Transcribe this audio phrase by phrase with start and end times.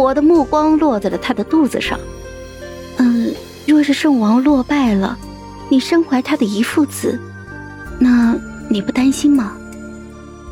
[0.00, 2.00] 我的目光落在了他的肚子上。
[2.96, 3.34] 嗯，
[3.66, 5.18] 若是圣王落败了，
[5.68, 7.20] 你身怀他的遗腹子，
[7.98, 8.34] 那
[8.70, 9.52] 你不担心吗？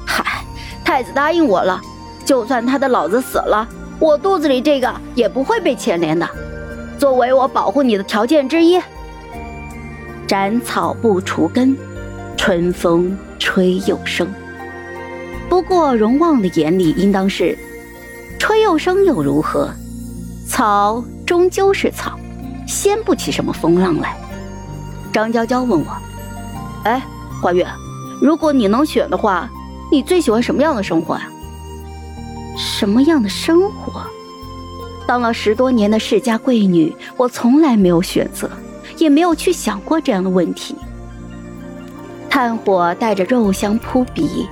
[0.06, 0.45] 嗨，
[0.84, 1.80] 太子答应我了，
[2.26, 3.66] 就算他的老子死了，
[3.98, 6.28] 我肚子里这个也不会被牵连的，
[6.99, 8.78] 作为我保护你的条件之一。
[10.26, 11.74] 斩草不除根，
[12.37, 14.28] 春风吹又生。
[15.49, 17.56] 不过荣旺的眼里应当是，
[18.38, 19.70] 吹又生又如何？
[20.46, 22.19] 草终究是草，
[22.66, 24.16] 掀不起什么风浪来。
[25.12, 25.87] 张娇娇问我
[26.84, 27.02] ：“哎，
[27.43, 27.66] 花月，
[28.20, 29.51] 如果你能选的话，
[29.91, 31.29] 你最喜欢什么样的生活呀？”
[32.56, 34.02] 什么样的生活？
[35.07, 38.51] 当了十多年的世家贵女，我从来没有选择。
[38.96, 40.74] 也没有去想过这样的问题。
[42.29, 44.48] 炭火带着肉香扑鼻，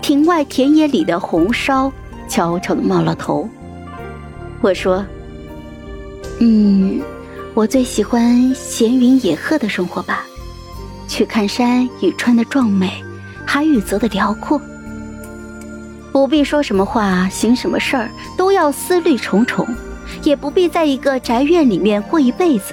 [0.00, 1.92] 庭外田野里的红烧
[2.30, 3.46] 悄悄的冒了头。
[4.62, 5.04] 我说
[6.40, 7.02] ：“嗯，
[7.52, 10.24] 我最喜欢闲云野鹤的生活吧，
[11.08, 13.04] 去看山与川的壮美，
[13.44, 14.58] 海与泽的辽阔。
[16.12, 19.66] 不必说什么话，行什么事儿都要思虑重重，
[20.22, 22.72] 也不必在一个宅院里面过一辈子。”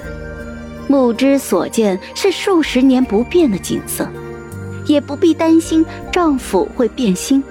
[0.90, 4.08] 目之所见是数十年不变的景色，
[4.86, 7.42] 也不必担心丈夫会变心。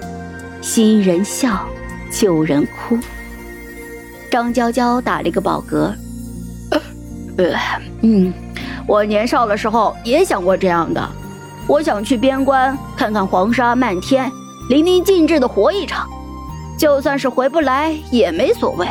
[0.60, 1.64] 新人笑，
[2.10, 2.98] 旧人哭。
[4.30, 5.92] 张娇娇打了一个饱嗝。
[7.36, 7.54] 呃，
[8.02, 8.32] 嗯，
[8.86, 11.08] 我年少的时候也想过这样的，
[11.66, 14.30] 我想去边关看看黄沙漫天，
[14.68, 16.08] 淋漓尽致的活一场，
[16.76, 18.86] 就算是回不来也没所谓。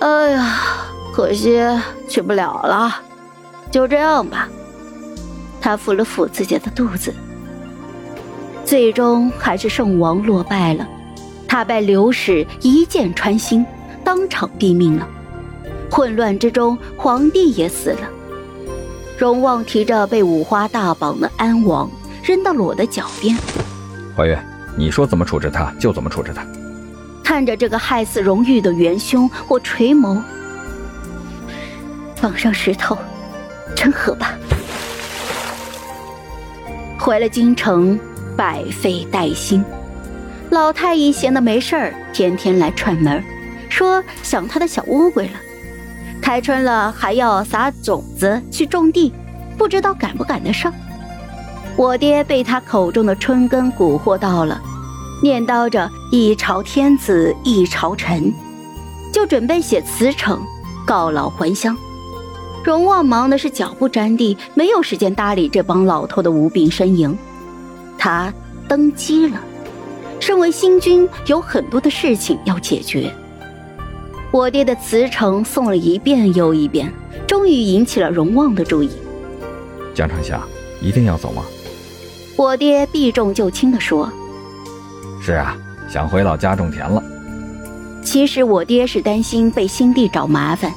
[0.00, 0.58] 哎呀！
[1.14, 1.60] 可惜
[2.08, 2.92] 去不了了，
[3.70, 4.48] 就这样吧。
[5.60, 7.14] 他抚了抚自己的肚子，
[8.64, 10.84] 最终还是圣王落败了。
[11.46, 13.64] 他被刘氏一箭穿心，
[14.02, 15.08] 当场毙命了。
[15.90, 18.08] 混乱之中，皇帝也死了。
[19.16, 21.88] 荣旺提着被五花大绑的安王
[22.22, 23.36] 扔到了我的脚边。
[24.16, 24.36] 怀月，
[24.76, 26.44] 你说怎么处置他就怎么处置他。
[27.22, 30.20] 看着这个害死荣誉的元凶，我垂眸。
[32.20, 32.98] 绑上石头，
[33.76, 34.34] 成河吧。
[36.98, 37.98] 回了京城，
[38.36, 39.64] 百废待兴。
[40.50, 43.22] 老太医闲的没事儿，天天来串门，
[43.68, 45.32] 说想他的小乌龟了。
[46.22, 49.12] 开春了，还要撒种子去种地，
[49.58, 50.72] 不知道赶不赶得上。
[51.76, 54.60] 我爹被他口中的春耕蛊惑到了，
[55.22, 58.32] 念叨着一朝天子一朝臣，
[59.12, 60.40] 就准备写辞呈，
[60.86, 61.76] 告老还乡。
[62.62, 67.18] 荣旺忙的是脚不沾地，没有时间搭理这帮老头的无病呻吟。
[67.98, 68.32] 他
[68.68, 69.38] 登基了，
[70.26, 73.14] 身为新君，有很多的事情要解决。
[74.30, 76.90] 我爹的辞呈送了一遍又一遍，
[77.26, 78.88] 终于引起了荣旺的注意。
[79.94, 80.42] 江丞相，
[80.80, 81.42] 一定要走吗？
[82.36, 84.10] 我爹避重就轻地说
[85.20, 85.54] ：“是啊，
[85.90, 87.04] 想回老家种田了。”
[88.02, 90.72] 其实我爹是担心被新帝找麻烦。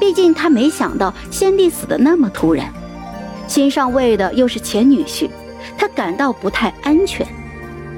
[0.00, 2.72] 毕竟他没想到先帝死的那么突然，
[3.46, 5.28] 新上位的又是前女婿，
[5.76, 7.26] 他感到不太安全，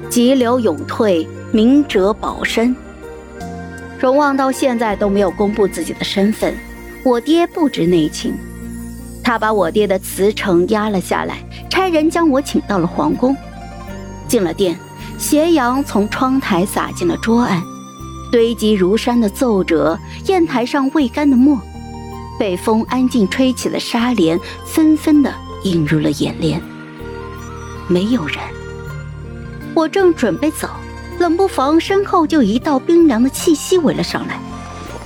[0.09, 2.75] 急流勇退，明哲保身。
[3.99, 6.55] 荣旺到现在都没有公布自己的身份，
[7.03, 8.33] 我爹不知内情，
[9.23, 11.37] 他把我爹的辞呈压了下来，
[11.69, 13.35] 差人将我请到了皇宫。
[14.27, 14.75] 进了殿，
[15.19, 17.61] 斜阳从窗台洒进了桌案，
[18.31, 21.59] 堆积如山的奏折，砚台上未干的墨。
[22.39, 25.31] 被风安静吹起的纱帘，纷纷的
[25.63, 26.59] 映入了眼帘。
[27.87, 28.39] 没有人。
[29.79, 30.69] 我正准备走，
[31.19, 34.37] 冷不防身后就一道冰凉的气息围了上来，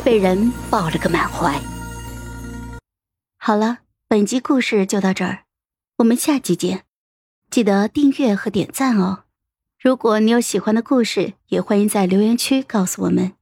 [0.03, 1.61] 被人抱了个满怀。
[3.38, 5.44] 好了，本集故事就到这儿，
[5.97, 6.85] 我们下集见，
[7.51, 9.25] 记得订阅和点赞哦。
[9.79, 13.34] 如果你有喜欢的故事，也欢迎在留言区告诉我们。